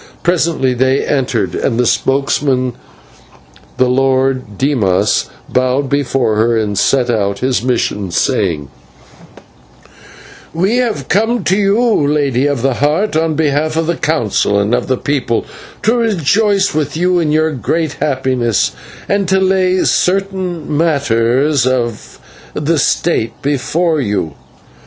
Presently 0.23 0.73
they 0.73 1.03
entered, 1.05 1.53
and 1.53 1.79
the 1.79 1.85
spokesman, 1.85 2.73
the 3.77 3.87
Lord 3.87 4.57
Dimas, 4.57 5.29
bowed 5.47 5.89
before 5.89 6.37
her 6.37 6.57
and 6.57 6.75
set 6.75 7.11
out 7.11 7.37
his 7.45 7.61
mission, 7.61 8.09
saying: 8.09 8.69
"We 10.55 10.77
have 10.77 11.07
come 11.07 11.43
to 11.43 11.55
you, 11.55 12.07
Lady 12.07 12.47
of 12.47 12.63
the 12.63 12.73
Heart, 12.73 13.15
on 13.15 13.35
behalf 13.35 13.77
of 13.77 13.85
the 13.85 13.95
Council 13.95 14.57
and 14.59 14.73
of 14.73 14.87
the 14.87 14.97
people, 14.97 15.45
to 15.83 15.95
rejoice 15.97 16.73
with 16.73 16.97
you 16.97 17.19
in 17.19 17.31
your 17.31 17.51
great 17.51 17.93
happiness, 18.01 18.71
and 19.07 19.27
to 19.29 19.39
lay 19.39 19.83
certain 19.83 20.75
matters 20.75 21.67
of 21.67 22.17
the 22.55 22.79
state 22.79 23.39
before 23.43 24.01
you. 24.01 24.33